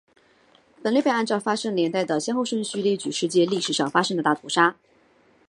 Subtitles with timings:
[0.81, 4.75] 本列表按照发生年代的先后顺序列举世界历史上发生的大屠杀。